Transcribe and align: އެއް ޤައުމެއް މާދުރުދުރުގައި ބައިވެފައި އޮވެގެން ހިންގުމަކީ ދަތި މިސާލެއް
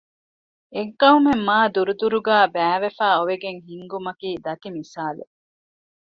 އެއް 0.73 0.95
ޤައުމެއް 1.01 1.43
މާދުރުދުރުގައި 1.47 2.47
ބައިވެފައި 2.55 3.15
އޮވެގެން 3.17 3.59
ހިންގުމަކީ 3.67 4.29
ދަތި 4.45 4.69
މިސާލެއް 4.75 5.33